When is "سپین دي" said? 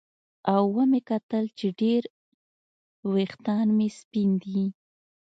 3.99-4.63